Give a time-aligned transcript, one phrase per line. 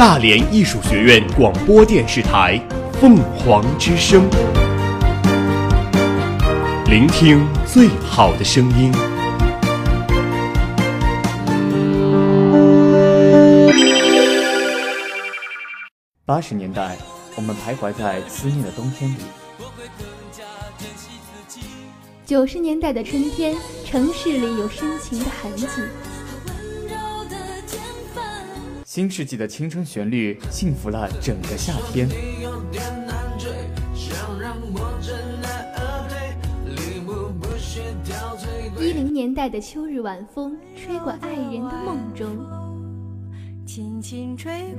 [0.00, 2.58] 大连艺术学院广播电视台
[2.98, 4.26] 凤凰之声，
[6.86, 8.90] 聆听最好的声音。
[16.24, 16.96] 八十年代，
[17.36, 19.16] 我们徘徊在思念的冬天里。
[22.24, 23.54] 九十年代的春天，
[23.84, 25.66] 城市里有深情的痕迹。
[28.90, 32.08] 新世纪的青春旋律，幸福了整个夏天。
[38.80, 42.26] 一零年代的秋日晚风，吹过爱人的梦中。
[43.64, 44.74] 轻轻吹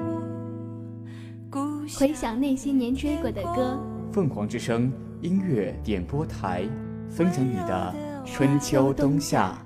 [1.49, 1.65] 过，
[1.97, 3.79] 回想那些年追过的歌。
[4.11, 6.65] 凤凰之声音乐点播台。
[7.09, 9.57] 分享你的春秋冬夏。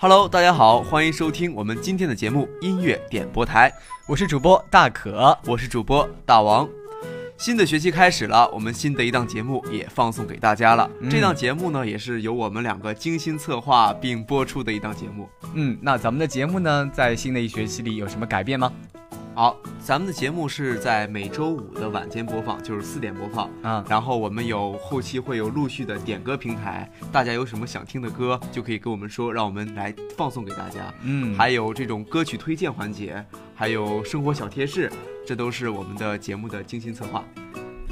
[0.00, 3.68] Hello，大家好，欢迎收听我们今天的节目音乐点播台，
[4.06, 6.68] 我是主播大可，我是主播大王。
[7.36, 10.88] 新的学期开始了，我们新的一档节目也放送给大家了。
[11.10, 15.28] 这档节目呢，也是由我们两个精心策划并播出的一档节目。
[15.54, 18.72] 嗯，那咱们的节目呢，在新的一学期里有什么改变吗？
[19.38, 23.84] 好，咱们的节目是在每周五的晚间播放，就是四点播放嗯。
[23.88, 30.92] 然后我们有后期会有陆续的点歌平台，大家有什么想听的歌，就可以跟我们说，让我们来放送给大家。
[31.04, 34.90] 嗯，还有这种歌曲推荐环节，还有生活小贴士。
[35.24, 37.24] 这都是我们的节目的精心策划，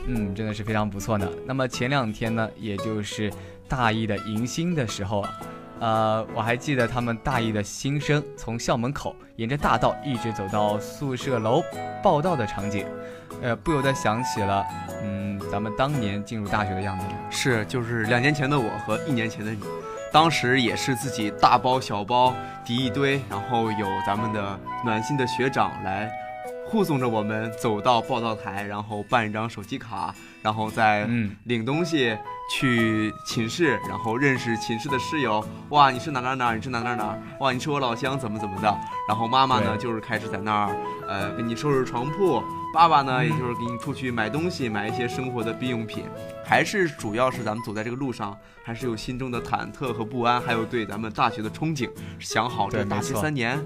[0.08, 1.30] 嗯，真的是非常不错呢。
[1.46, 3.32] 那么前两天呢，也就是
[3.68, 5.32] 大一的迎新的时候啊，
[5.78, 11.62] 呃，我还记得他们大一的新生从校门口沿着大道一直走到宿舍楼
[12.02, 12.86] 报道的场景，
[13.42, 14.64] 呃，不由得想起了，
[15.02, 17.04] 嗯，咱们当年进入大学的样子。
[17.30, 19.60] 是，就是两年前的我和一年前的你，
[20.12, 26.10] 当时也是自己大包小包提一堆，然后有咱们的暖心的学长来。
[26.68, 30.12] 护送着我们走到报道台，然后办一张手机卡，
[30.42, 31.08] 然后再
[31.44, 35.44] 领东西去寝室，然后认识寝室的室友。
[35.70, 36.54] 哇，你是哪哪哪？
[36.54, 37.18] 你是哪哪哪？
[37.40, 38.78] 哇，你是我老乡，怎么怎么的？
[39.08, 40.76] 然后妈妈呢，就是开始在那儿，
[41.08, 42.42] 呃，给你收拾床铺。
[42.72, 46.04] 爸爸呢，也就是给你出去买东西，买一些生活的必用品。
[46.44, 51.90] 还是主要是咱们走在这个路上，还是有心中的忐忑和不安，还有对咱们大学的憧憬。
[52.18, 53.56] 想好这大学三年，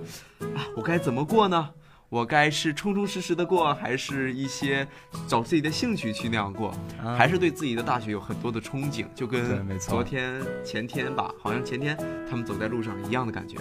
[0.54, 1.70] 啊，我该怎么过呢？
[2.10, 4.86] 我该是充充实实的过，还是一些
[5.28, 6.74] 找自己的兴趣去那样过，
[7.16, 11.96] 还是对自己的大学有很多的憧憬，就跟昨天前天吧，好像前天
[12.28, 13.56] 他们走在路上一样的感觉。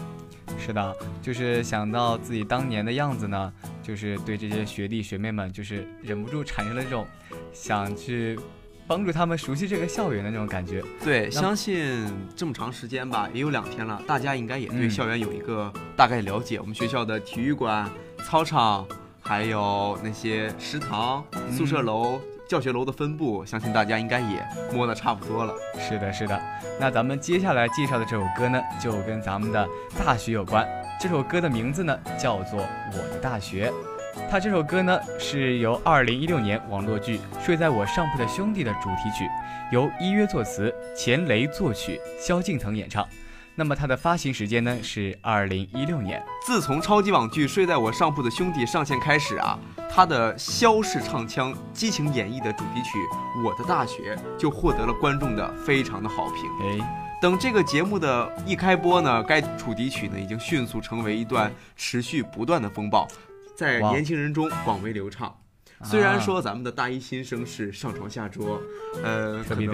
[0.58, 7.06] 是的，就是想到自己当年的样子呢，就是对这些学弟学妹们，就是忍不住产生了这种
[7.54, 8.38] 想去。
[8.88, 10.84] 帮助他们熟悉这个校园的那种感觉。
[11.04, 16.60] 对，相信这么长时间吧，也有两天了，大家应该也对校园有一个大概了解。
[16.60, 17.88] 我们学校的体育馆、
[18.25, 18.85] 操场，
[19.22, 25.53] 还有那些食堂、宿舍楼、教学楼的分布，相信大家应该也摸得差不多了。
[25.80, 26.40] 是的，是的。
[26.80, 30.68] 那咱们接下来介绍的这首歌呢，就跟咱们的大学有关。
[31.00, 32.59] 这首歌的名字呢，叫做
[32.91, 33.69] 《我的大学》。
[34.30, 39.28] 它这首歌呢，是由二零一六年网络剧《睡在我上铺的兄弟》的主题曲，
[39.72, 43.07] 由一约作词，钱雷作曲，萧敬腾演唱。
[43.59, 46.24] 那么它的发行时间呢是二零一六年。
[46.42, 49.59] 自从超级网剧《睡在我上铺的兄弟》上线开始啊，
[49.92, 52.98] 他的萧氏唱腔激情演绎的主题曲
[53.44, 56.46] 《我的大学》就获得了观众的非常的好评。
[56.62, 63.06] 哎，等这个节目的一开播呢，该主题曲呢已经迅速成为一段持续不断的风暴。
[63.58, 65.36] 在年轻人中广为流畅。
[65.84, 68.62] 虽然说咱们的大一新生是上床下桌，
[69.02, 69.66] 呃，可能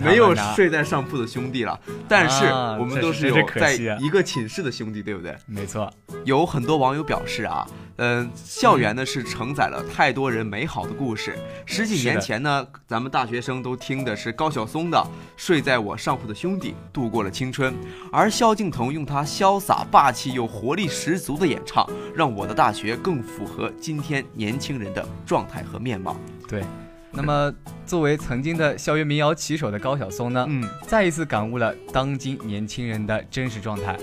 [0.00, 2.46] 没有睡在上铺的兄弟了，但是
[2.78, 5.36] 我们都是有在一个寝室的兄弟，对不对？
[5.46, 5.92] 没错。
[6.24, 11.36] 有很多网友表示啊，嗯，校园呢是承载了太多人美好的故事。
[11.66, 14.98] 十几年前呢，咱们大学生都听的是高晓松的
[15.36, 17.74] 《睡在我上铺的兄弟》，度过了青春，
[18.12, 21.84] 而萧敬腾用他潇洒霸气又活力十足的演唱，
[22.14, 25.47] 让我的大学更符合今天年轻人的状。
[25.48, 26.16] 态和面貌，
[26.46, 26.62] 对。
[27.10, 27.52] 那么，
[27.86, 33.96] 作为曾经的校园民谣旗手的高晓松呢，嗯，再一次感悟了当今年轻人的真实状态。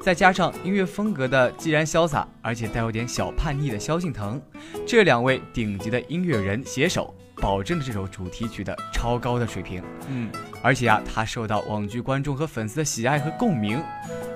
[0.00, 4.40] 再加上音乐风格的既然潇洒，而且带有点小叛逆的萧敬腾，
[4.84, 9.80] 这两位顶级的音乐人携手，保证了这首主题曲的超高的水平。
[10.08, 10.28] 嗯，
[10.60, 13.80] 而且啊，他受到网剧观众和粉丝的喜爱和共鸣。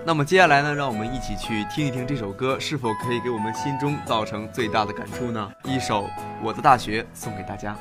[0.05, 5.53] 那么接下来呢，让我们一起去听一听这首歌是否可以给我们心中造成最大的感触呢？
[5.65, 6.05] 一首
[6.43, 7.77] 《我的大学》送给大家。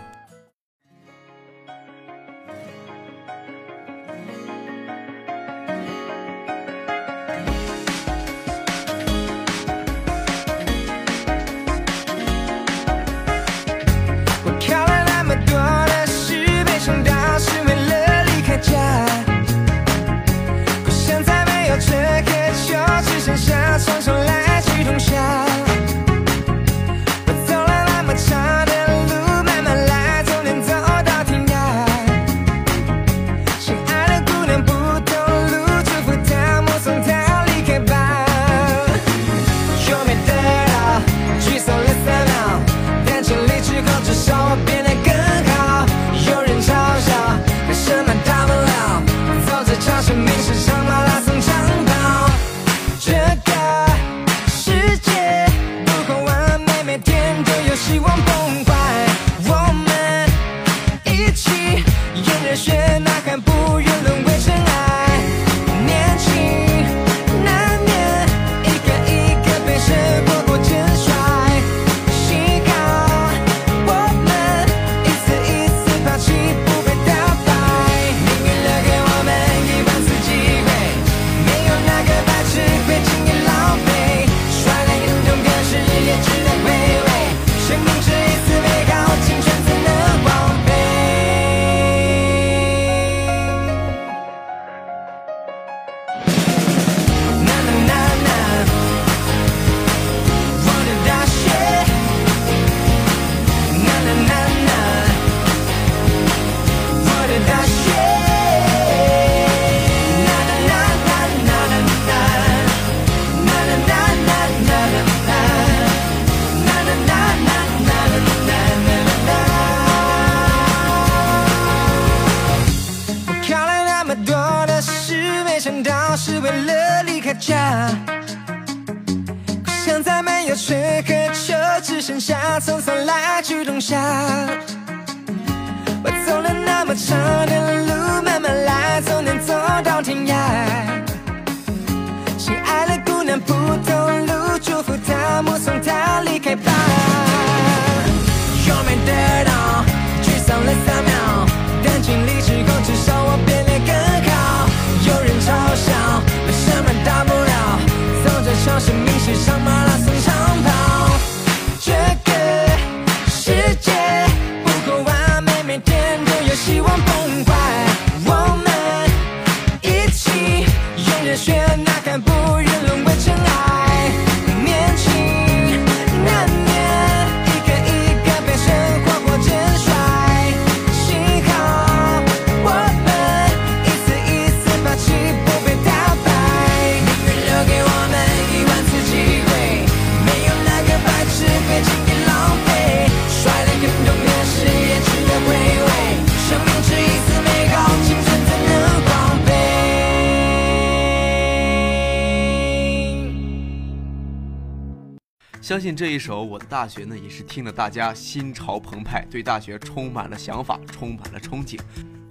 [205.72, 211.80] 相信这一首《我的大学》呢，也是听了大家心潮澎湃，对大学充满了想法，充满了憧憬。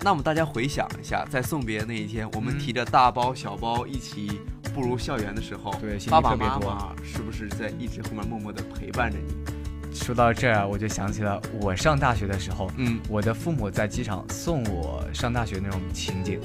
[0.01, 4.43] 那么大家回想一下，在送别那一天，我们提着大包小包一起
[4.75, 9.95] 步入校园的时候，对爸爸特别多妈妈是不是在一直后面默默的陪伴着你？
[9.95, 16.39] 说到这儿，我就想起了我上大学的时候，嗯我的父母在机场送我上大学那种情景。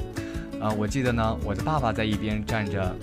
[0.62, 2.96] 啊、我记得呢，我的爸爸在一边站着，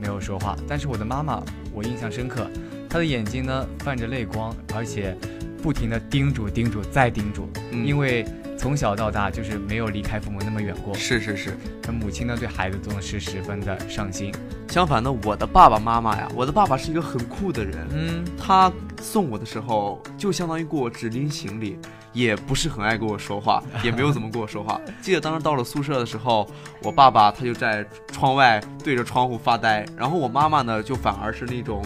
[0.00, 1.42] 没有说话，但是我的妈妈，
[1.74, 2.50] 我印象深刻，
[2.94, 5.16] 她的眼睛呢泛着泪光，而且
[5.60, 8.24] 不停的叮嘱、叮嘱再叮嘱，嗯因为
[8.56, 10.94] 从小到大就是没有离开父母那么远过。
[10.94, 11.58] 是是是。
[11.82, 14.32] 那母亲呢，对孩子总是十分的上心。
[14.68, 18.72] 相反呢，我的爸爸妈妈呀，我的爸爸是一个很酷的人，嗯，他
[19.02, 21.76] 送我的时候就相当于给我只拎行李，
[22.12, 24.80] 也不是很爱跟我说话，也没有怎么跟我说话。
[25.02, 26.48] 记得当时到了宿舍的时候，
[26.80, 31.84] 我爸爸他就在窗外对着窗户发呆，然后我妈妈呢就反而是那种。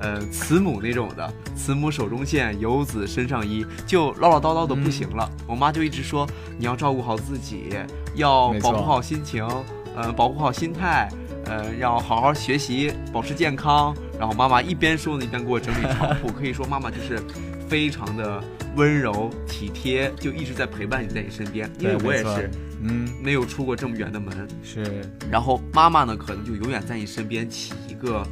[0.00, 5.30] 呃，慈母那种的，慈母手中线，游子身上衣，就唠唠叨叨的不行了。
[5.46, 6.26] 我妈就一直说，
[6.58, 7.74] 你要照顾好自己，
[8.14, 9.46] 要保护好心情，
[9.94, 11.06] 呃，保护好心态，
[11.44, 13.94] 呃，要好好学习，保持健康。
[14.18, 16.28] 然后妈妈一边说呢，一边给我整理床铺。
[16.32, 17.22] 可以说妈妈就是
[17.68, 18.42] 非常的
[18.76, 21.70] 温柔体贴，就一直在陪伴你在你身边。
[21.78, 22.50] 因为我也是
[22.82, 28.26] 嗯，没有出过这么远的门，是然后妈妈呢，可能就永远在你身边起一个。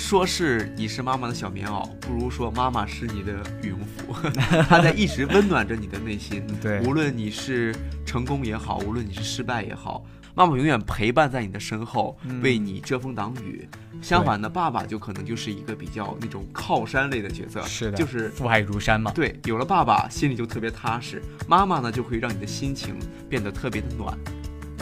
[0.00, 4.14] 说是你是妈妈的小棉袄，不如说妈妈是你的羽绒服，
[4.66, 6.42] 她在一直温暖着你的内心。
[6.60, 10.02] 对无论你是成功也好，无论你是失败也好，
[10.34, 13.68] 妈妈永远陪伴在你的身后，嗯为你遮风挡雨。
[14.00, 19.12] 相反的，爸爸就可能就是一个比较那种靠山类的角色，是的，就是父爱如山嘛。
[19.12, 22.96] 对，有了爸爸，心里就特别踏实；妈妈呢，就会让你的心情
[23.28, 24.18] 变得特别的暖。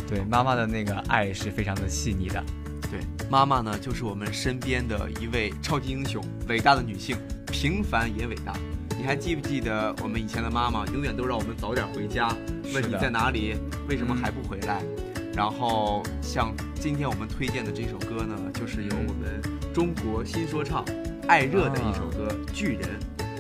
[0.09, 2.43] 对，妈妈的那个爱是非常的细腻的。
[2.91, 7.17] 对，妈妈呢，就是我们身边的一位超级英雄，伟大的女性，
[7.53, 8.55] 平凡也伟大。
[8.97, 12.35] 你还记不记得我们以前的妈妈，永远都让我们早点回家，
[12.75, 13.55] 问你在哪里，
[13.89, 14.83] 为什么还不回来？
[15.35, 19.41] 然后像今天我们推荐的这首歌呢，就是由我们
[19.73, 20.85] 中国新说唱
[21.29, 22.89] 艾热的一首歌《巨人》。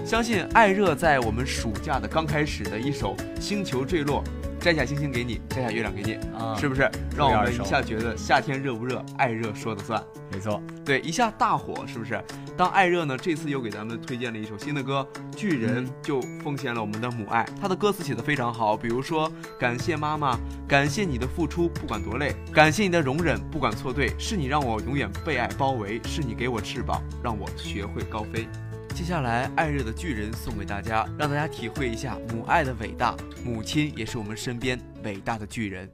[0.06, 4.22] 相信艾热在我们暑假的刚开始的一首《星球坠落》，
[4.68, 10.04] 摘下星星给你，摘下月亮给你，啊是不是让我们一下觉得夏天热不热，爱热说的算？
[10.30, 12.22] 没错，对，一下大火，是不是？
[12.54, 17.46] 当艾热呢这次又给咱们推荐了一首新的歌《巨人》，就奉献了我们的母爱。
[17.58, 24.12] 他的歌词写的非常好，比如说感谢妈妈，感谢你的付出，不管多累；感谢你的容忍，不管错对。
[24.18, 28.46] 是你让我永远被爱包围，是你给我翅膀，让我学会高飞。
[28.94, 33.16] 接下来，爱热的《巨人》送给大家，让大家体会一下母爱的伟大。
[33.44, 35.88] 母亲也是我们身边伟大的巨人。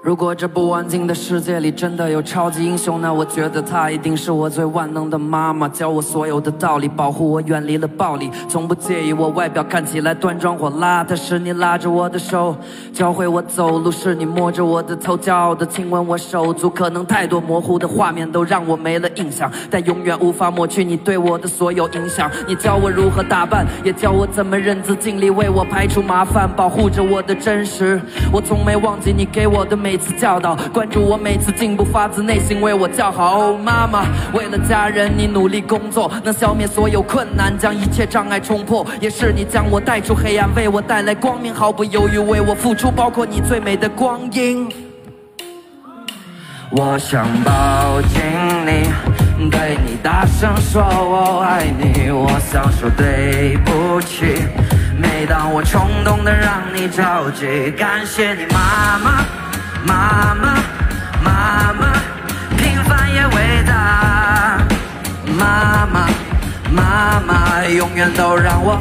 [0.00, 11.16] 如果这不安静的世界里真的有超级英雄，那我觉得她一定是我最万能的妈妈，教我所有的道理，保护我远离了暴力，从不介意我外表看起来端庄或邋遢。
[11.16, 12.56] 是你拉着我的手，
[12.92, 16.70] 教会我走路；是你摸着我的头，骄傲的亲吻我手足。
[16.70, 22.30] 可能太多模糊的画面都让我没了印象，但永远无法抹去你对我的所有影响。
[22.46, 28.00] 你教我如何打扮，也教我怎么认字，尽力为我排除麻烦，保护着我的真实。
[28.32, 29.87] 我从没忘记你给我的每。
[29.88, 33.38] 每次教导，关注我每次进步，发自内心为我叫好。
[33.38, 34.04] 哦，妈妈，
[34.34, 38.86] 为了家人你努力工作，能消灭所有困难，将一切障碍冲破。
[39.00, 44.70] 也是你将我带出黑暗，为我带来光明，毫不犹豫为我付出，包括你最美的光阴。
[46.70, 48.20] 我想抱紧
[48.66, 52.10] 你，对你大声说我爱你。
[52.10, 54.34] 我想说对不起，
[55.00, 57.70] 每当我冲动的让你着急。
[57.70, 59.24] 感谢你，妈妈，
[59.86, 60.54] 妈妈，
[61.22, 61.92] 妈妈，
[62.56, 64.58] 平凡也伟大。
[65.38, 66.08] 妈妈，
[66.70, 68.80] 妈妈，永远都让我。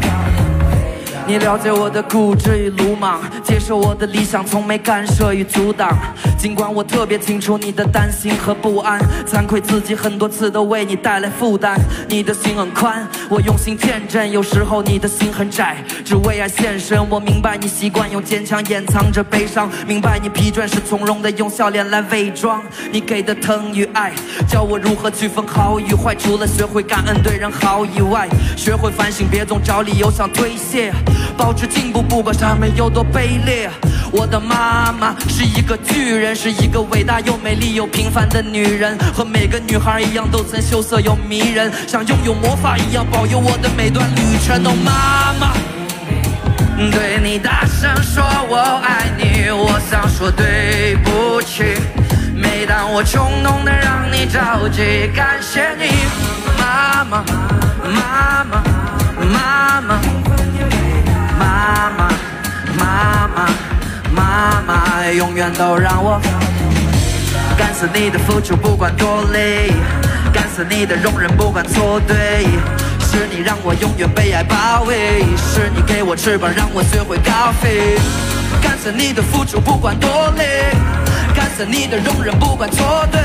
[1.28, 5.94] 你了解我的固执与鲁莽，接受我的理想，从没干涉与阻挡。
[6.38, 11.78] 尽管我特别清楚你的担心和不安，惭愧自己很多次都为你带来负担。
[12.08, 16.98] 你的心很宽，我用心见证，有时候你的心很窄，只为爱献身。
[17.10, 22.62] 我明白你习惯用坚强掩藏着悲伤，明白你疲倦时从容的用笑脸来伪装。
[22.90, 24.14] 你给的疼与爱，
[24.48, 26.16] 教我如何区分好与坏。
[26.16, 30.94] 除了学会感恩对人好以外，学会反省，别总找理由想推卸。
[31.38, 33.70] 保持进步，不管他们有多卑劣。
[34.12, 44.66] 我的妈妈是一个巨人，是一个伟大又美丽又平凡的女人，和每个女孩一样，都曾羞涩又迷人，像拥有魔法一样保佑我的每段旅程。
[44.66, 45.54] 哦，妈妈，
[46.92, 51.64] 对你大声说我爱你，我想说对不起，
[52.34, 55.92] 每当我冲动的让你着急，感谢你
[56.58, 57.26] 妈，妈妈，
[57.84, 58.64] 妈妈，
[59.34, 60.00] 妈妈。
[61.78, 62.10] 妈妈，
[62.80, 63.50] 妈妈，
[64.12, 66.20] 妈妈，永远都让我
[67.56, 69.72] 感谢你的付出，不管多累；
[70.34, 72.48] 感谢你的容忍，不管错对。
[73.00, 77.96] 是你让我永远被爱包围，是你给我翅膀，让我学会高飞。
[78.60, 80.74] 感谢你的付出，不管多累；
[81.36, 83.22] 感谢你的容忍，不管错对。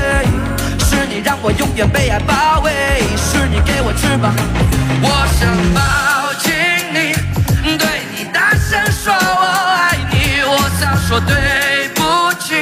[0.85, 2.71] 是你让我永远被爱包围，
[3.17, 4.31] 是你给我翅膀，
[5.01, 6.22] 我想抱
[11.07, 12.55] 说对不起。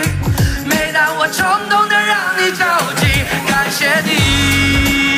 [0.65, 2.65] 每当我冲动的让你着
[2.98, 5.10] 急，感谢你。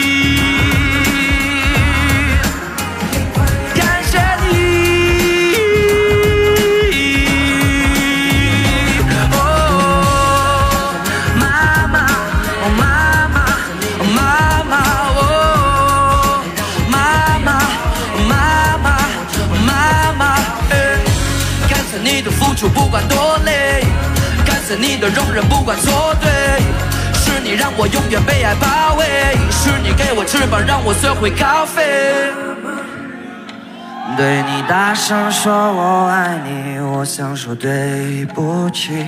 [22.70, 23.84] 不管多累，
[24.46, 26.29] 感谢你的容忍，不管错对，
[27.13, 29.05] 是你让我永远被爱包围，
[29.51, 32.32] 是你给我翅膀，让我学会高飞。
[34.15, 39.08] 对你大声说我爱你，我想说对不起，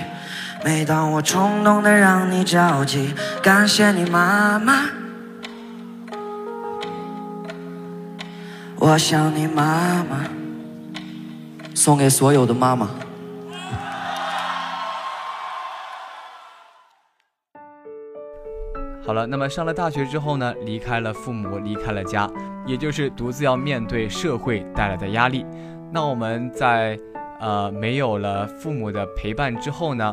[0.64, 4.82] 每当我冲动的让你着急，感谢你妈妈，
[8.78, 10.18] 我想你妈妈，
[11.74, 12.90] 送给所有的妈妈。
[19.06, 22.28] 好了，那么上了大学之后呢，离开了父母，离开了家，
[22.66, 25.46] 也就是独自要面对社会带来的压力。
[25.92, 26.98] 那我们在
[27.40, 30.12] 呃没有了父母的陪伴之后呢，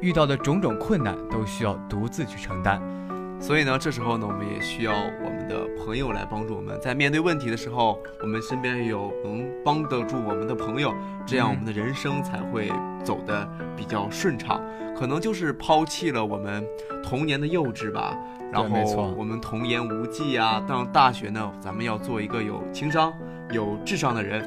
[0.00, 2.80] 遇到的种种困难都需要独自去承担。
[3.40, 10.94] 所以呢，这时候呢，我们也需要我们的朋友来帮助我们，在面对问题的时候，我们身边有能帮得住我们的朋友，
[11.26, 12.70] 这样我们的人生才会
[13.02, 14.62] 走得比较顺畅。
[14.94, 16.62] 可能就是抛弃了我们
[17.02, 18.14] 童年的幼稚吧，
[18.52, 20.62] 然后我们童言无忌啊。
[20.68, 23.10] 到大学呢，咱们要做一个有情商、
[23.50, 24.44] 有智商的人。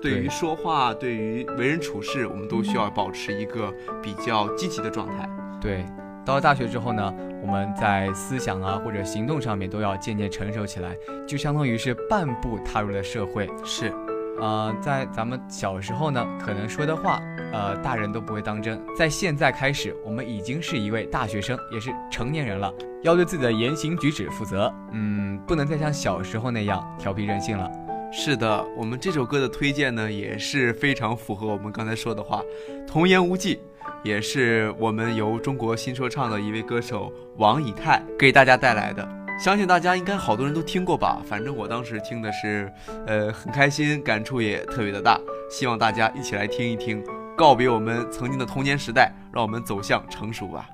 [0.00, 5.28] 对于说话，对于为人处事，我们都需要保持一个比较积极的状态。
[5.60, 5.84] 对，
[6.28, 10.94] 到了大学之后呢，我们在思想啊或者行动上面都要渐渐成熟起来，
[11.26, 13.48] 就相当于是半步踏入了社会。
[13.64, 13.90] 是。
[14.38, 17.18] 呃，在咱们小时候呢，可能说的话，
[17.50, 18.78] 呃，大人都不会当真。
[18.94, 22.70] 在现在开始，我们已经是一位大学生，也是成年人了，
[23.02, 24.70] 要对自己的言行举止负责。
[24.92, 27.70] 嗯，不能再像小时候那样调皮任性了。
[28.12, 32.42] 是的，我们这首歌的推荐呢，也是非常符合我们刚才说的话，
[32.86, 33.58] 童言无忌，
[34.02, 39.06] 也是我们由中国新说唱的一位歌手王以太给大家带来的。
[39.38, 42.68] 相信大家应该好多人都听过吧，反正我当时听的是，
[43.06, 45.16] 呃，很开心，感触也特别的大。
[45.48, 47.04] 希望大家一起来听一听，
[47.36, 50.68] 告别我们曾经的童年时代，让我们走向成熟吧。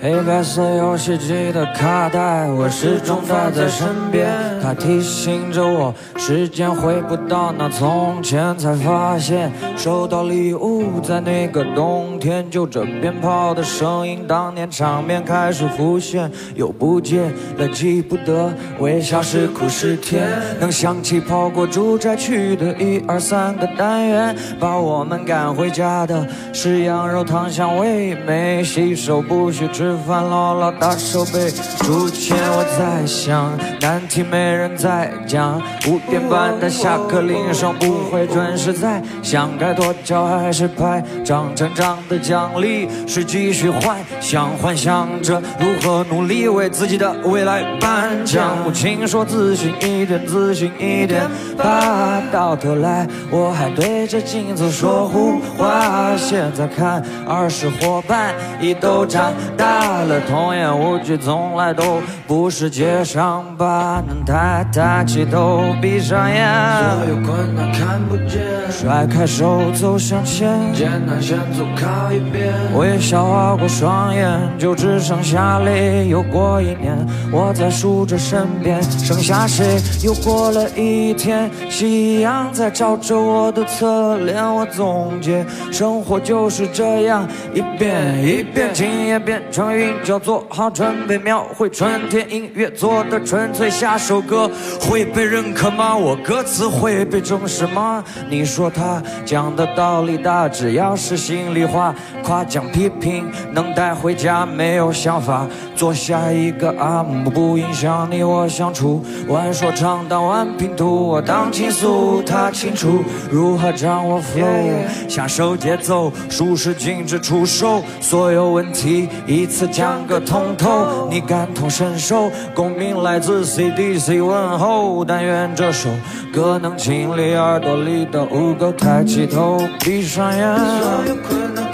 [0.00, 4.28] 黑白色游戏机的卡带，我始终带在身边。
[4.62, 8.56] 它提醒着我，时间回不到那从前。
[8.56, 18.52] 才发现，收到礼物，在那个冬天，就着鞭炮的声音，当年场面开始浮现，又不见了，记不得。
[18.78, 20.28] 微笑是苦是甜，
[20.60, 29.87] 能想起跑过住宅区的一二三个单元，把我们赶回家的是羊肉汤香味，没洗手不许吃。
[29.88, 41.56] 吃饭唠唠打手背，之前我在想难题没人在讲，五点半的下课铃声不会准时在，想该跺脚还是拍掌？
[41.56, 48.58] 成长的奖励是继续幻想，幻想着如何努力为自己的未来颁奖。
[48.62, 51.22] 母亲说自信一点，自信一点，
[51.56, 52.20] 吧。
[52.30, 56.14] 到头来我还对着镜子说胡话。
[56.18, 59.77] 现在看儿时伙伴已都长大。
[59.78, 64.02] 大了，童言无忌，从来都不是街上吧。
[64.08, 66.48] 能抬抬起头，闭上眼，
[66.96, 76.08] 所有困难看不见，甩开手，走向前，艰难险阻靠一边，微笑划过双眼，就只剩下泪。
[76.08, 76.96] 又过一年，
[77.30, 79.78] 我在数着身边剩下谁？
[80.02, 89.67] 又过了一天，夕阳在照着我的侧脸，我总结，生活就是这样，一遍一遍，今夜变成。
[89.74, 94.50] 云叫做好准备描绘春天，音乐做的纯粹，下首歌
[94.80, 95.96] 会被认可吗？
[95.96, 98.02] 我歌词会被重视吗？
[98.30, 109.04] 你说他讲的道理大，只要是心里话，夸奖批评能带回家，没有想法，做下一个阿姆，不影响你我相处。
[109.26, 119.57] 玩说唱当玩拼图，我当倾诉，他清楚如何掌握 flow，享受节奏，舒适禁止出手，所有问题一次。
[119.66, 125.04] 讲个通透，你感同身受，共鸣来自 CDC 问候。
[125.04, 125.88] 但愿这首
[126.32, 128.72] 歌能清理耳朵里的污垢。
[128.72, 131.67] 抬起头，闭上眼，所有困难，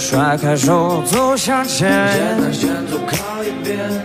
[0.00, 2.08] 甩开手，走向前。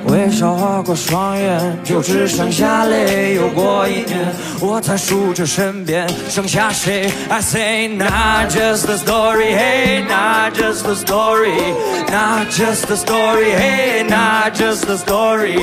[0.08, 3.34] 微笑划过双眼，就只剩下泪。
[3.36, 7.12] 又过一年，我在数着身边剩下谁。
[7.30, 11.74] I say not just a story, hey, not just a story,
[12.12, 15.56] not just a story, hey, not just a story,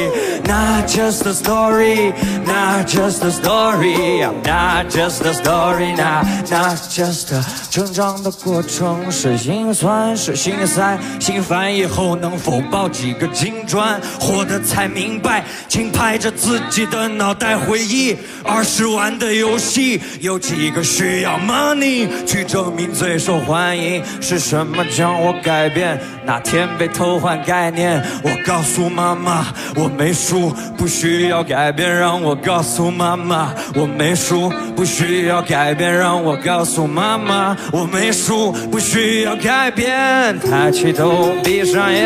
[0.44, 2.12] not just a story,
[2.44, 14.00] not just a story, I'm not just a story, not not just a 成长的过程是心酸是心塞，心烦以后能否抱几个金砖？
[14.20, 24.00] 活得才明白，请拍着自己的脑袋回忆儿时玩的游戏，有几个需要 money 去证明最受欢迎？
[24.20, 25.98] 是什么将我改变？
[26.24, 31.92] 哪天被偷换概念，我告诉妈妈我没输，不需要改变。
[31.92, 35.92] 让我告诉妈妈我没输，不需要改变。
[35.92, 40.11] 让我告诉妈妈我没输，不需要改变。
[40.40, 42.02] 抬起头，闭上眼。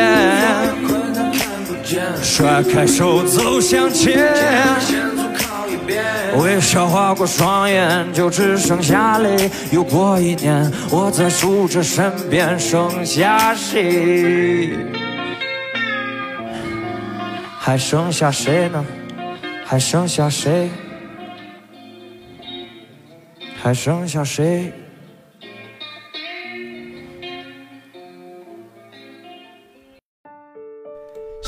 [2.23, 4.33] 甩开手，走向前。
[6.39, 9.51] 微笑划过双眼，就只剩下泪。
[9.71, 14.71] 又过一年，我在数着身边剩下谁？
[17.59, 18.85] 还剩下谁呢？
[19.65, 20.69] 还剩下谁？
[23.63, 24.73] 还剩下谁？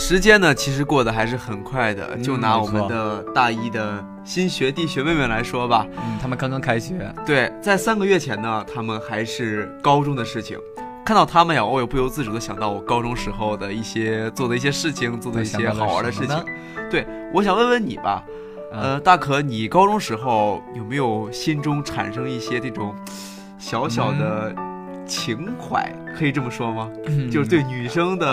[0.09, 2.17] 时间呢，其实过得还是很快的。
[2.17, 7.15] 就拿我们的大一的新学弟学妹们来说吧，嗯，他们刚刚开学。
[7.27, 10.59] 对，在三个月前呢，他们还是高中的事情。
[11.05, 16.43] 看到他们呀，我也不由自主的想到我高中时候的一些做的一些事情，做的一些好玩的事情。
[16.91, 18.25] 对，我想问问你吧，
[18.73, 22.95] 呃，大可，你高中时候有没有心中产生一些这种
[23.59, 24.55] 小小的？
[25.09, 26.89] 情怀可以这么说吗？
[27.33, 28.27] 就是对女生的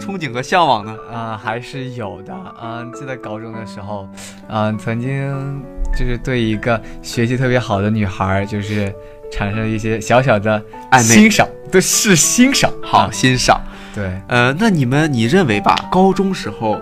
[0.00, 0.96] 憧憬和向往呢？
[1.12, 2.34] 啊，还是有的。
[2.60, 4.08] 嗯，记得高中的时候，
[4.48, 8.92] 嗯，曾经就是对一个学习特别好的女孩，就是
[9.30, 10.60] 产生了一些小小的
[10.98, 13.60] 欣赏，对，是欣赏，好欣赏。
[13.94, 16.80] 对，呃，那你们你认为吧，高中时候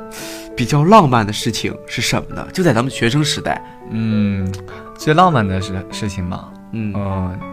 [0.57, 2.47] 比较浪漫的事情是什么呢？
[2.55, 4.51] 就在咱们学生时代，嗯，
[4.97, 7.52] 最浪漫的事事情嘛，嗯。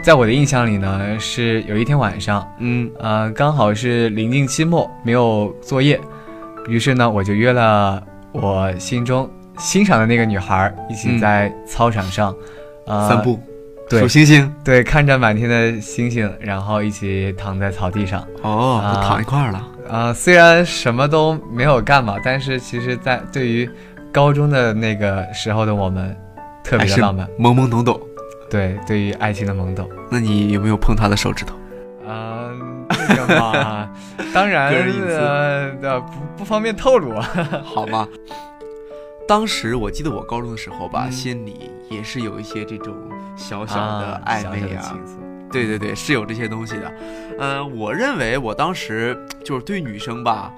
[0.00, 6.00] 在我的印象里呢，是有一天晚上，嗯，呃，刚好是临近期末，没有作业，
[6.66, 12.34] 于是呢，我就约了我心中欣赏的那个女孩，一起在操场上，
[12.86, 13.38] 呃，散步，
[13.88, 23.68] 对，数星星，对，看着满天的星星，然后一起躺在草地上，哦，都躺一块儿了，啊，虽然什么都没有干嘛，但是其实，在对于
[24.10, 26.16] 高中的那个时候的我们，
[26.64, 28.00] 特别的浪漫，懵懵懂懂。
[28.50, 29.88] 对，对于爱情的懵懂。
[30.10, 31.54] 那你有没有碰他的手指头？
[32.06, 32.50] 啊，
[33.08, 33.90] 这个嘛，
[34.32, 34.72] 当然
[35.82, 37.20] 呃不不方便透露，
[37.62, 38.08] 好吗？
[39.26, 42.94] 当时我记得我高中的时候吧，心里也是有一些这种
[43.36, 44.96] 小小的暧昧啊。
[45.52, 46.92] 对对对，是有这些东西的。
[47.38, 50.50] 嗯，我认为我当时就是对女生吧，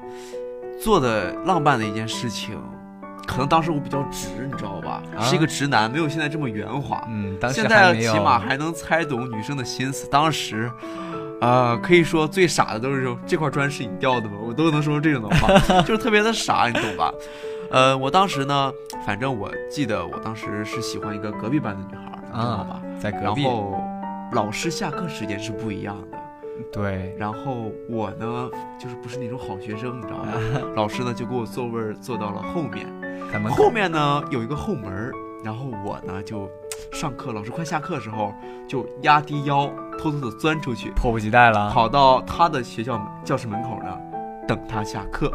[0.81, 2.57] 做的浪漫的一件事情，
[3.31, 5.01] 可能当时我比较直，你知道吧？
[5.21, 7.01] 是一个直男，没有现在这么圆滑。
[7.09, 10.09] 嗯，当时现在起码还能猜懂女生的心思。
[10.11, 10.71] 当时，
[11.41, 14.35] 啊，可以说最傻的都是说这块砖是你掉的吗？
[14.43, 17.13] 我都能说出这种的话， 就是特别的傻，你懂吧？
[17.71, 18.73] 呃，我当时呢，
[19.07, 22.83] 反正我记得我当时是喜欢一个隔壁班的女孩，知道吧？
[23.01, 23.45] 在隔壁。
[23.45, 23.81] 然后。
[24.33, 26.17] 老师下课时间是不一样的，
[26.73, 27.15] 对。
[27.19, 30.33] 然后我呢，就是不是那种好学生，你知道吗？
[30.77, 32.87] 老师呢就给我座位坐到了后面，
[33.51, 35.13] 后面呢有一个后门
[35.45, 36.49] 然后我呢就
[36.93, 38.33] 上课，老师快下课的时候
[38.69, 43.99] 就压低腰，偷偷的钻出去，迫不及待了，跑到他的学校教室门口呢，
[44.47, 45.33] 等他下课。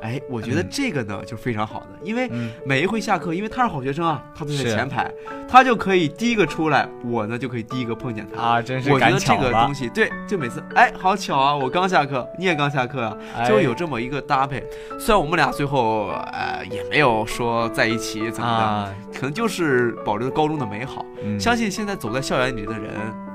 [0.00, 2.30] 哎，我觉得这个呢就非常好的，因为
[2.64, 5.10] 每一回下课，因为他是好学生啊，他坐在前排，
[5.48, 14.64] 他就可以第一个出来，我呢就可以第一个碰见他啊，真是我觉得这个东西，对，就每次哎，好巧啊，我刚下课，你也刚下课啊，就有这么一个搭配。
[14.98, 21.04] 虽然我们俩最后呃也没有说在一起怎么的，可能就是保留高中的美好。
[21.38, 23.27] 相信现在走在校园里的人。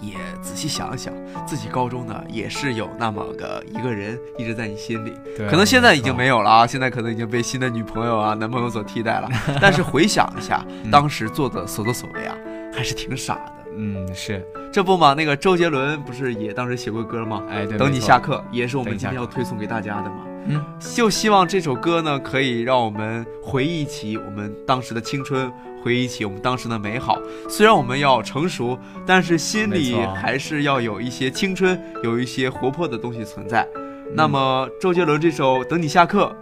[0.00, 1.12] 也仔细想想，
[1.46, 5.12] 自己高中呢也是有那么个一个人一直在你心里，
[5.50, 9.28] 可能现在已经没有了啊，现在可能已经被新的女朋友啊、男朋友所替代了。
[9.60, 12.36] 但是回想一下，当时做的所作所为啊，
[12.72, 13.52] 还是挺傻的。
[13.78, 15.12] 嗯，是这不嘛？
[15.12, 17.42] 那个周杰伦不是也当时写过歌吗？
[17.50, 20.26] 哎，对等你下课，也是我们今天要推送给大家的嘛。
[20.48, 25.52] 嗯，就希望这首歌呢，可以让我们回忆起我们当时的青春。
[25.86, 27.16] 回忆起我们当时的美好，
[27.48, 33.64] 虽然我们要成熟，但是心里还是要有一些青春，有一些活泼的东西存在。
[34.12, 36.34] 那么，周杰伦这首《等你下课》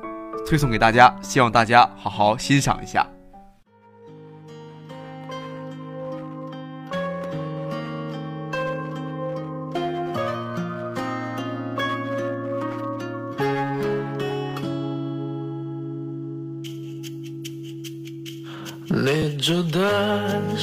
[0.49, 3.07] 推送给大家，希望大家好好欣赏一下。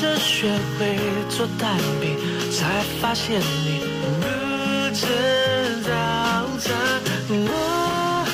[0.00, 0.96] 着学会
[1.28, 2.16] 做蛋饼，
[2.50, 4.24] 才发现你不
[4.94, 5.04] 吃
[5.82, 5.90] 早
[6.58, 6.72] 餐。
[7.28, 8.24] 我，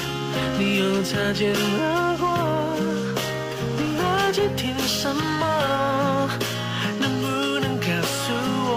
[0.57, 2.25] 你又擦肩而过，
[3.77, 6.31] 你耳机听什么？
[7.01, 7.27] 能不
[7.59, 8.33] 能告诉
[8.69, 8.71] 我？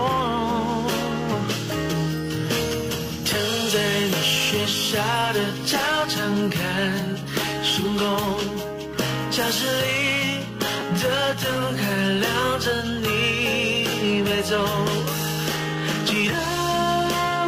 [3.23, 3.32] 躺
[3.71, 4.97] 在你学校
[5.34, 6.17] 的操场
[6.49, 6.60] 看
[7.63, 8.08] 星空。
[9.30, 9.98] 教室里
[14.49, 14.57] 走。
[16.05, 16.33] 记得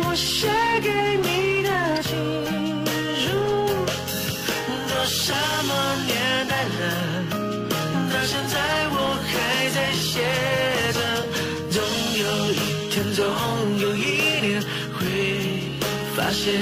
[0.05, 0.47] 我写
[0.81, 1.69] 给你的
[2.03, 2.11] 情
[3.17, 3.25] 书，
[4.87, 5.69] 都什么
[6.05, 6.13] 年
[6.47, 6.81] 代了，
[8.13, 8.55] 到现在
[8.93, 9.33] 我还
[9.73, 10.13] 在写
[10.93, 10.99] 着。
[11.71, 11.81] 总
[12.21, 12.55] 有一
[12.91, 13.19] 天，总
[13.79, 13.99] 有一
[14.45, 14.61] 年
[14.93, 15.01] 会
[16.15, 16.61] 发现，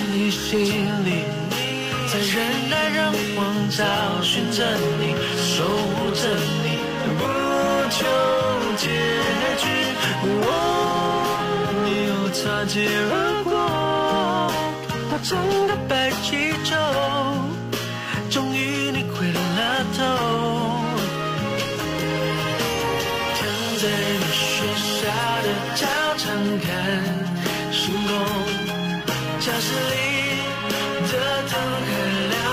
[0.31, 0.59] 心
[1.05, 1.25] 里，
[2.11, 2.99] 在人来人
[3.35, 3.39] 往
[3.69, 3.83] 找
[4.23, 4.63] 寻着
[4.99, 6.21] 你，守护着
[6.63, 6.65] 你，
[7.19, 7.21] 不
[7.91, 7.99] 求
[8.77, 8.87] 结
[9.57, 9.63] 局。
[10.23, 10.47] 我
[11.85, 12.73] 又擦肩
[13.11, 13.13] 而
[13.43, 13.51] 过，
[15.09, 15.91] 把整个白
[16.23, 16.69] 气球，
[29.91, 29.93] 里
[31.11, 31.13] 的
[31.51, 31.53] 灯
[31.87, 32.50] 很亮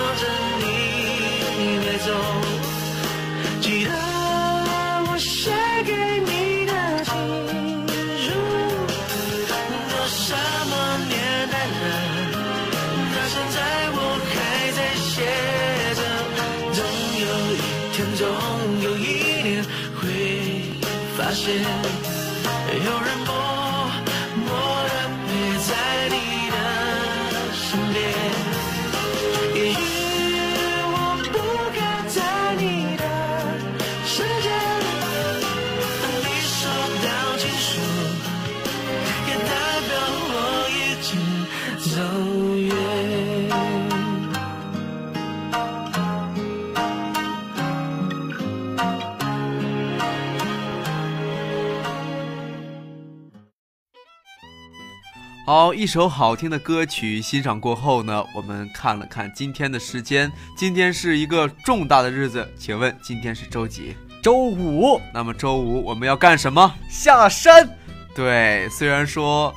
[55.59, 63.97] 好，一首好听的歌曲欣赏过后呢，我们看了看今天的时间，今天是一个重大的日子，请问今天是周几？
[64.23, 66.73] 周五那么周五我们要干什么？
[66.89, 67.69] 下山，
[68.15, 69.53] 对，虽然说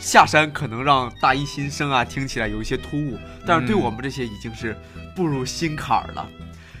[0.00, 4.76] 下山可能让大一新生啊听起来有一些突兀，但是对嗯我们这些已经是
[5.14, 6.28] 步入心坎儿了，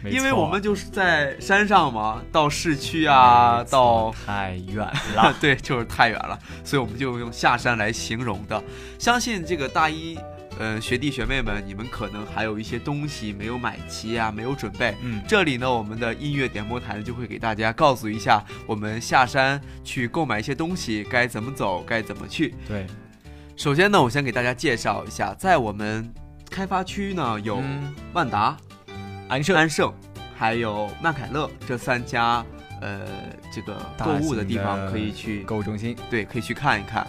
[0.04, 4.78] 因为我们就是在山上嘛，到市区啊，到太远
[5.14, 5.34] 了。
[5.40, 8.62] 对，就是太远了，所以我们就用下山来形容的。
[8.98, 10.18] 相信这个大一，
[10.58, 14.94] 呃，学弟学妹们，你们可能还有一些东西没有买齐啊，没有准备。
[15.02, 22.54] 嗯这里呢，我们的音乐点播台就会给大家告诉一下，我们下山去购买一些东西该怎么走，该怎么去。
[22.66, 22.86] 对，
[23.56, 26.12] 首先呢，我先给大家介绍一下，在我们
[26.50, 28.56] 开发区呢有嗯万达、
[29.28, 29.92] 安盛安盛，
[30.36, 32.44] 还有曼凯乐这三家。
[32.80, 33.00] 呃，
[33.52, 35.96] 这个购物的地方可以去购物中心。
[36.08, 37.04] 对，可以去看一看。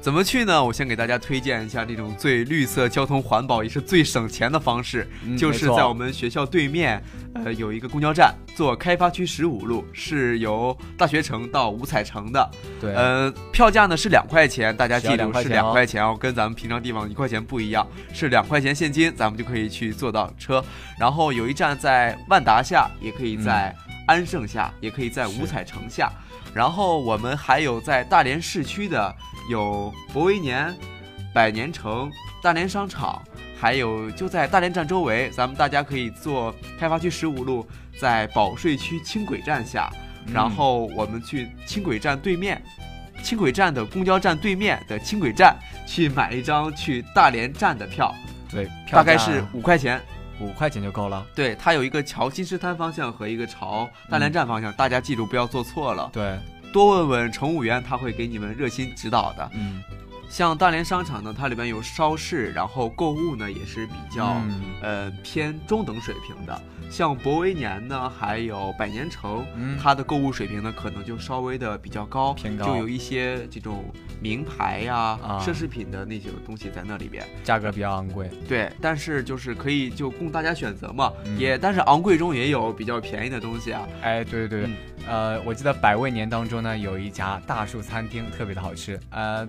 [0.00, 0.64] 怎么去呢？
[0.64, 7.02] 我先给大家推荐一下这种最绿色、交通环保也是最省钱的方式，嗯就是在我们学校对面，
[7.34, 12.50] 呃，有一个公交站，坐开发区十五路，是由大学城到五彩城的。
[12.80, 20.64] 对，呃，票价呢是两块钱，大家记只要2块住是两块钱哦，跟咱们平常地方一块钱不一样，是两块钱现金，咱们就可以去坐到车。
[20.98, 26.10] 然后有一站在万达下，也可以在安盛下，也可以在五彩城下。
[26.52, 29.14] 然后我们还有在大连市区的
[29.50, 30.72] 有博威年、
[31.34, 32.08] 百年城、
[32.40, 33.20] 大连商场，
[33.58, 37.66] 还有就在大连站周围，咱们大家可以坐开发区十五路，
[37.98, 39.90] 在保税区轻轨站下，
[40.26, 42.62] 嗯然后我们去轻轨站对面。
[43.24, 45.54] 轻轨站的公交站对面的轻轨站
[45.86, 48.14] 去买一张去大连站的票，
[48.48, 50.00] 对，票大概是五块钱。
[50.40, 51.26] 五块钱就够了。
[51.34, 56.08] 对，它有一个朝金石滩方向和一个朝大连站方向，大家记住不要坐错了。
[56.14, 56.38] 对，
[56.72, 59.50] 多问问乘务员，他会给你们热心指导的。
[59.54, 59.82] 嗯，
[60.30, 66.62] 像大连商场呢，它里边有超市，然后购物呢也是比较、嗯呃偏中等水平的。
[66.88, 73.84] 像博威年呢，还有百年城，嗯它的购物水平呢可能就稍微的比较高，偏高就有一些这种
[74.20, 77.26] 名牌呀、啊奢侈品的那些东西在那里边。
[77.42, 78.30] 价格比较昂贵。
[78.48, 83.82] 对，但是就是可以就供大家选择嘛，嗯也但是昂贵中也有比较便宜的东西啊。
[84.00, 84.76] 哎，对对对，嗯
[85.08, 89.46] 呃，我记得百味年当中呢，有一家大树餐厅特别的好吃，呃，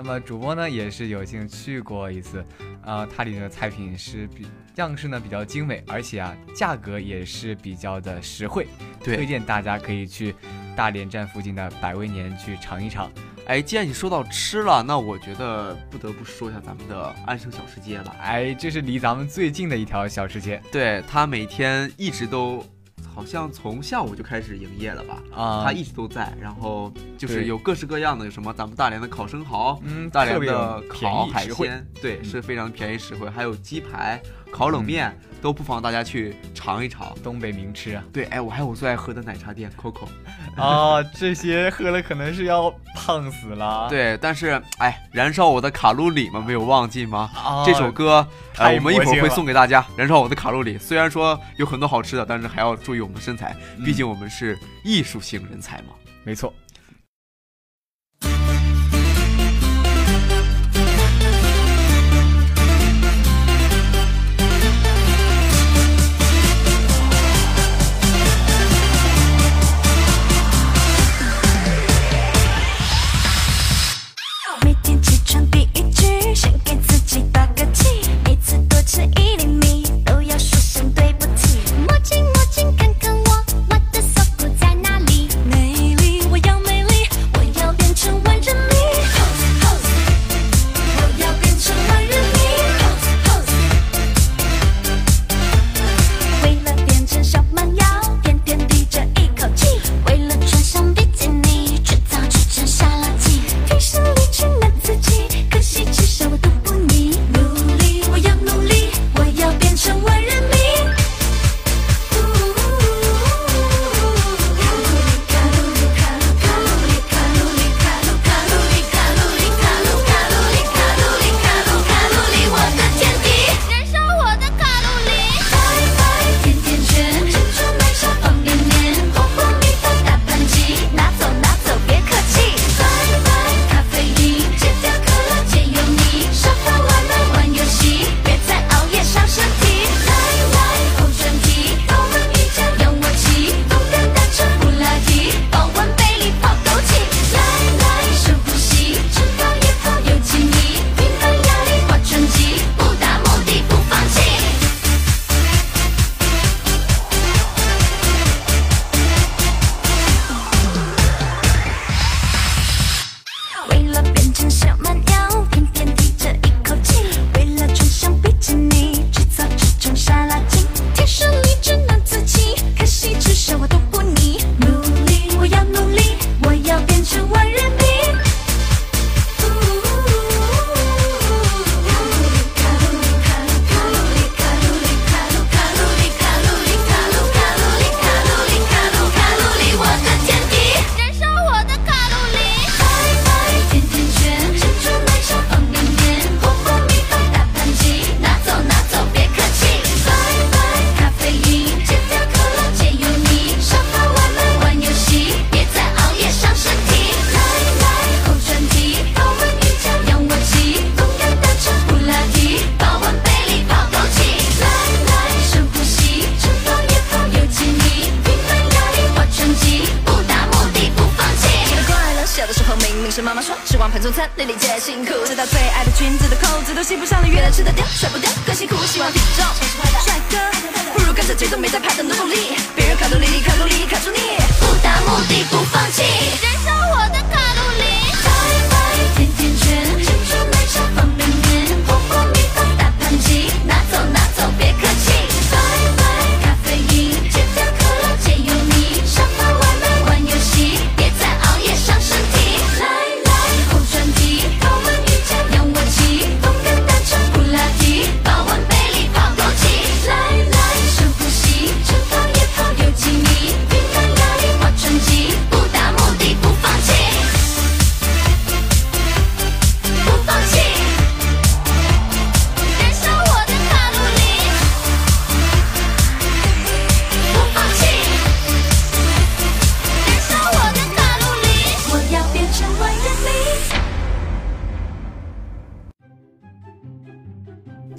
[0.00, 2.44] 那么主播呢也是有幸去过一次，
[2.84, 8.68] 呃，它里面的菜品是比样式呢比较精美，而且啊价格也是比较的实惠，
[9.02, 10.32] 对推荐大家可以去
[10.76, 13.10] 大连站附近的百味年去尝一尝。
[13.48, 18.14] 哎，既然你说到吃了，那我觉得不得不说一下咱们的安生小吃街了。
[18.20, 22.64] 哎，这是离咱们最近的一条小吃街对，它每天一直都，
[23.18, 25.20] 好像从下午就开始营业了吧？
[25.34, 35.16] 啊，它一直都在，然后就是有各式各样的，有什么咱们大连的烤生蚝，嗯大连的烤海鲜，对，嗯是非常便宜实惠，还有鸡排，烤冷面。
[35.40, 38.02] 都不妨大家去尝一尝东北名吃啊！
[38.12, 40.08] 对，哎，我还有我最爱喝的奶茶店 Coco，
[40.56, 43.86] 啊，这些喝了可能是要胖死了。
[43.88, 47.30] 对，但是哎，燃烧我的卡路里嘛，没有忘记吗？
[47.64, 49.86] 这首歌，哎，我们一会儿会送给大家。
[49.96, 55.94] 燃烧我的卡路里，虽然说有很多好吃的，但是还要注意我们的身材，毕竟我们是艺术型人才嘛。
[56.24, 56.52] 没错。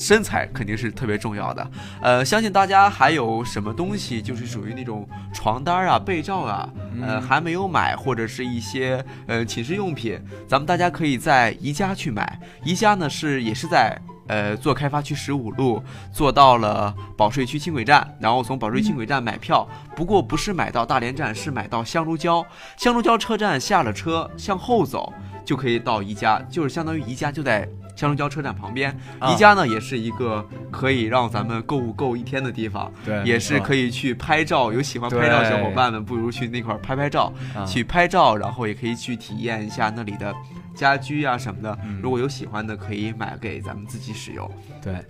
[0.10, 6.68] 身材肯定是特别重要的，呃，相信大家还有什么东西就是属于那种床单啊、被罩啊，
[7.00, 12.40] 呃，还没有买或者是一些呃寝室用品，咱们大家可以在宜家去买。
[12.64, 13.96] 宜家呢是也是在
[14.30, 22.46] 呃坐开发区十五路，坐到了保税区轻轨站，然后从保税轻轨站买票，不过不是买到大连站，是买到香炉礁，
[22.78, 25.12] 香炉礁车站下了车向后走
[25.44, 27.68] 就可以到宜家，就是相当于宜家就在。
[27.96, 28.98] 香炉礁车站旁边，
[29.30, 34.72] 宜家呢也是一个可以让咱们购物购一天的地方，对，也是可以去拍照。
[34.72, 37.34] 有喜欢拍照的小伙伴们，不如去那块拍拍照，
[37.68, 40.34] 去拍照，然后也可以去体验一下那里的
[40.76, 41.78] 家居啊什么的。
[42.02, 44.50] 如果有喜欢的，可以买给咱们自己使用。
[44.82, 45.04] 对，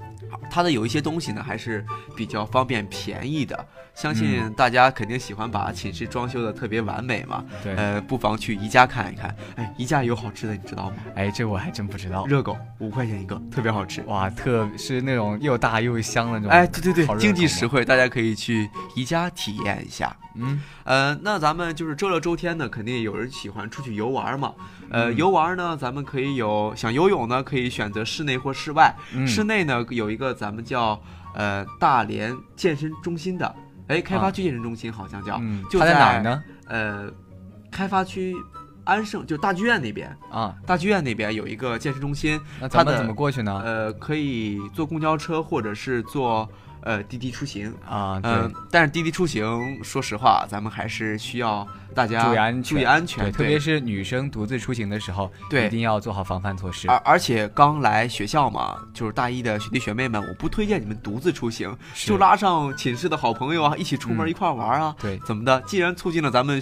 [0.49, 1.86] 它的有一些东西呢，还是
[2.16, 3.68] 比较方便便宜的。
[3.99, 7.43] 相信大家肯定喜欢把寝室装修的特别完美嘛。
[7.61, 7.75] 对。
[7.75, 9.35] 呃，不妨去宜家看一看。
[9.57, 10.95] 哎，宜家有好吃的，你知道吗？
[11.15, 12.25] 哎，这我还真不知道。
[12.25, 14.01] 热狗五块钱一个，特别好吃。
[14.03, 16.49] 哇，特是那种又大又香的那种。
[16.49, 20.15] 哎，对对对，经济实惠，大家可以去宜家体验一下。
[20.35, 20.61] 嗯。
[20.85, 24.53] 呃，那咱们就是周六周天呢，肯定有人喜欢出去游玩嘛。
[24.89, 28.95] 呃，游玩呢，咱们可以有想游泳呢，可以选择室内或室外。
[29.27, 30.97] 室内呢，有一个咱们叫
[31.35, 33.53] 呃大连健身中心的，
[33.89, 36.43] 哎，开发区健身中心好像叫，就在哪呢？
[36.67, 37.11] 呃，
[37.69, 38.33] 开发区
[38.85, 40.55] 安盛，就大剧院那边啊。
[40.65, 43.61] 大剧院那边有一个健身中心，那咱们怎么过去呢？
[43.65, 46.49] 呃，可以坐公交车或者是坐。
[46.82, 56.89] 呃，滴滴出行啊，嗯，但是滴滴出行，说实话，咱们还是需要大家注意安注意安全，对，特别是女生独自出行的时候，对，一定要做好防范措施。
[56.89, 65.61] 而而且刚来学校嘛，就是大一的学弟学妹们，我不推荐你们独自出行，就拉上寝室的好朋友啊，一起出门一块玩啊，对，怎么的？
[65.67, 66.61] 既然促进了咱们。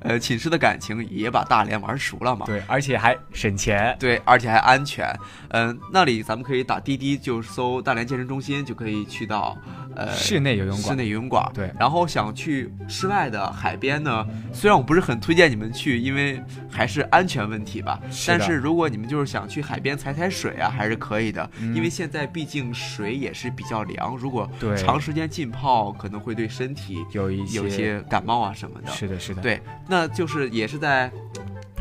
[0.00, 2.46] 呃，寝室的感情也把大连玩熟了嘛？
[2.46, 3.96] 对，而且还省钱。
[3.98, 5.12] 对，而且还安全。
[5.48, 9.56] 嗯，那里咱们可以打滴滴，就搜大连健身中心，就可以去到
[9.98, 10.88] 呃室内游泳馆。
[10.88, 11.50] 室内游泳馆。
[11.52, 11.70] 对。
[11.78, 16.40] 然后想去室外的海边呢，虽然我不是很推荐你们去，因为
[16.70, 18.00] 还是安全问题吧。
[18.26, 21.50] 但是如果你们就是想去海边踩踩水啊，还是可以的。
[21.74, 28.90] 因为现在毕竟水也是比较凉，如果长时间浸泡，可能会对身体有一有些感冒啊什么的。
[28.92, 29.42] 是的，是的。
[29.42, 29.60] 对。
[29.88, 31.10] 那就是也是在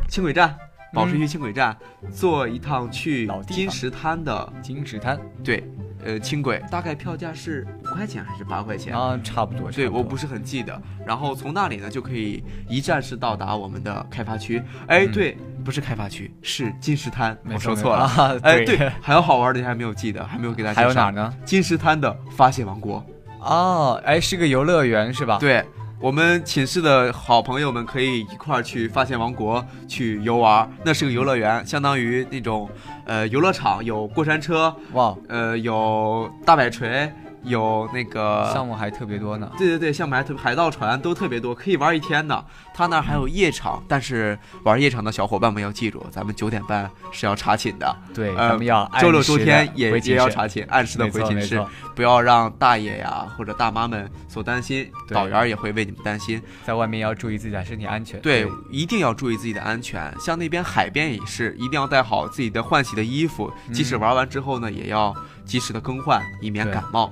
[0.09, 0.55] 轻轨站，
[0.93, 1.75] 保时区轻轨站
[2.11, 5.63] 坐一趟去金石滩的金石滩，对，
[6.03, 9.19] 呃，轻轨大概票价是五块钱还是八块钱啊？
[9.23, 10.81] 差不多，对我不是很记得。
[11.05, 14.61] 然后从那里呢就可以一站式到达我们的开发区。
[14.87, 18.39] 哎，对，不是开发区，是金石滩，我说错了。
[18.43, 20.75] 哎，对，还有好玩的，还没有记得，还没有给大家。
[20.81, 21.33] 还有哪呢？
[21.43, 23.03] 金石滩的发现王国。
[23.41, 25.37] 哦，哎，是个游乐园是吧？
[25.39, 25.65] 对。
[25.99, 32.69] 我们寝室的好朋友们可以一块儿去发现王国去游玩，那是个游乐园，相当于那种
[33.07, 37.11] 呃游乐场，有过山车，哇，呃有大摆锤。
[37.47, 42.43] 有那个项目还特别多呢，对对对，项目还特海盗船都特别多，可以玩一天呢。
[42.73, 47.95] 他那儿还有夜场，但是玩夜场的小伙伴们要记住，咱们九点半是要查寝的。
[48.13, 51.63] 对，咱们要周六周天也也要查寝，按时的回寝室，
[51.95, 56.39] 不要让大爷呀或者大妈们所担心，导员也会为你们担心。
[56.65, 60.13] 在外面要注意自己的身体安全，对，一定要注意自己的安全。
[60.19, 67.11] 像那边海边也是，一定要带好自己的换洗的衣服，即使玩完之后呢，也要及时的更换，以免感冒。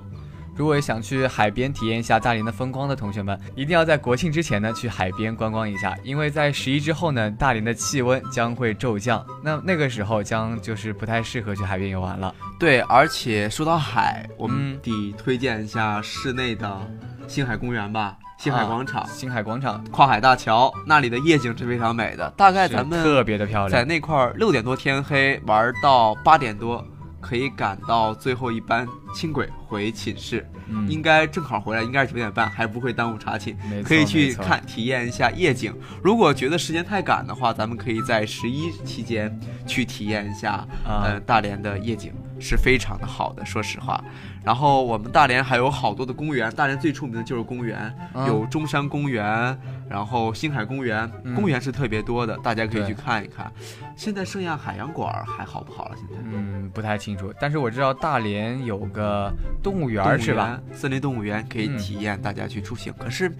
[0.56, 12.34] 如果想去海边体验一下大连的风光的同学们，一定要在国庆之前呢去海边观光一下，因为在十一之后呢，大连的气温将会骤降，那那个时候将就是不太适合去海边游玩了。
[12.58, 16.80] 对，而且说到海，我们得推荐一下室内的
[17.28, 26.86] 星海公园吧，星海广场，星海广场跨海大桥那里的夜景是非常美的，大概咱们特别的漂亮，在那块儿六点多天黑玩到八点多。
[27.26, 30.48] 可以赶到最后一班轻轨回寝室，
[30.88, 33.58] 应该正好回来，应该是九点半，还不会耽误查寝。
[33.84, 35.74] 可以去看体验一下夜景。
[36.04, 44.00] 如果觉得时间太赶的话，咱们可以在十一期间去体验一下，呃，大连的夜景是非常的好的，说实话。
[44.44, 47.92] 然后我们大连还有好多的公园，大连最出名的就是公园，
[48.28, 49.60] 有中山公园，
[49.90, 53.52] 然后星海公园，公园是特别多的，大家可以去看一看。
[53.96, 55.96] 现在剩下海洋馆还好不好了？
[55.96, 59.34] 现在嗯，不太清楚，但是我知道大连有个
[59.64, 60.60] 动物园是吧？
[60.74, 63.32] 森林动物园可以体验大家去出行，可是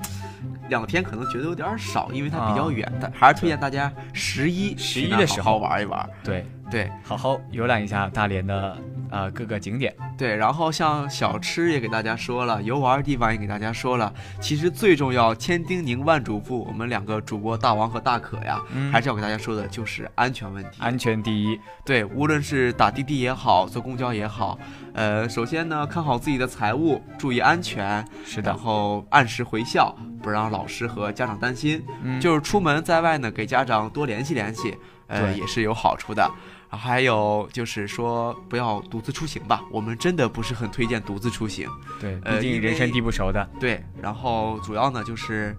[0.70, 6.10] 两天可能觉得有点少，因为它比较远，但还是推荐大家十一十一的时候玩一玩。
[6.24, 6.46] 对。
[6.72, 8.76] 对，好好游览一下大连的
[9.16, 9.96] 呃各个景点。
[10.18, 14.14] 对，然后像小吃也给大家说了，游玩的地方也给大家说了。
[14.42, 18.62] 其实最重要，千叮咛万嘱咐，我们两个主播大王和大可呀，
[18.92, 20.78] 还是要给大家说的，就是安全问题。
[20.80, 21.58] 安全第一。
[21.86, 24.60] 对，无论是打滴滴也好，坐公交也好，
[24.94, 28.06] 呃，首先呢，看好自己的财物，注意安全。
[28.26, 28.52] 是的。
[28.52, 31.82] 然后按时回校，不让老师和家长担心。
[32.04, 32.20] 嗯。
[32.20, 34.76] 就是出门在外呢，给家长多联系联系，
[35.08, 36.30] 呃，也是有好处的。
[36.70, 39.64] 还有就是说，不要独自出行吧。
[39.72, 41.70] 我们真的不是很推荐独自出行。
[42.00, 43.50] 对，毕竟人生地不熟的。
[43.60, 45.56] 对，然后主要呢就是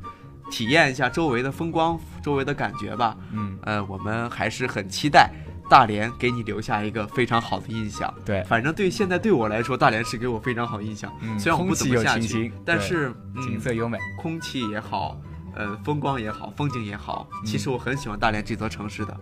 [0.50, 3.16] 体验一下周围的风光、周围的感觉吧。
[3.32, 5.30] 嗯，呃，我们还是很期待
[5.70, 8.12] 大连给你留下一个非常好的印象。
[8.24, 11.12] 对，反正对现在对我来说，大连是给我非常好印象。
[11.22, 15.18] 嗯，虽然我不怎么下去，但是景色优美，空气也好，
[15.54, 19.16] 呃，风光也好，风景也好，其实我很喜欢大连这座城市的。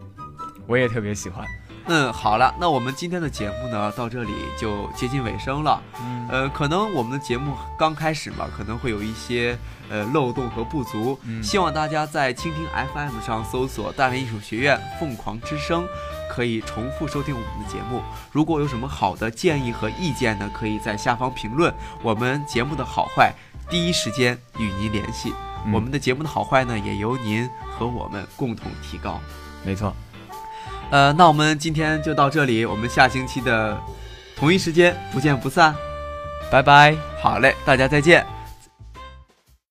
[0.66, 1.47] 我也特别喜欢。
[1.87, 5.82] 嗯，好了，那我们今天的节目呢，到这里就接近尾声了。
[6.01, 9.57] 嗯，呃，可能我们的节目刚开始嘛，可能会有一些
[9.91, 11.18] 呃漏洞和不足。
[11.24, 15.87] 嗯，希望大家在蜻蜓 FM 上搜索大连艺术学院凤凰之声，
[16.30, 18.01] 可以重复收听我们的节目。
[18.32, 21.72] 如果有什么好的建议和意见呢，可以在下方评论，
[22.03, 23.30] 我们节目的好坏
[23.68, 25.35] 第一时间与您联系。
[25.70, 29.20] 我们的节目的好坏呢，也由您和我们共同提高。
[29.62, 29.95] 没错。
[30.95, 33.76] 呃，那我们今天就到这里，我们下星期的
[34.36, 35.74] 同一时间不见不散，
[36.53, 36.95] 拜拜。
[37.20, 38.24] 好嘞，大家再见。